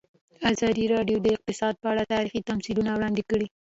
[0.51, 3.47] ازادي راډیو د اقتصاد په اړه تاریخي تمثیلونه وړاندې کړي.